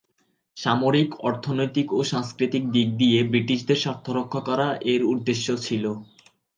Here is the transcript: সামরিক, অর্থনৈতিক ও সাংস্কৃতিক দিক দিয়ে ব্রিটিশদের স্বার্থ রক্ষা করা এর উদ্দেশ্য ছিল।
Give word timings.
সামরিক, 0.57 1.09
অর্থনৈতিক 1.21 1.87
ও 1.93 2.09
সাংস্কৃতিক 2.11 2.63
দিক 2.71 2.87
দিয়ে 2.97 3.19
ব্রিটিশদের 3.31 3.79
স্বার্থ 3.83 4.05
রক্ষা 4.19 4.41
করা 4.47 4.67
এর 4.91 5.01
উদ্দেশ্য 5.13 5.47
ছিল। 5.65 5.83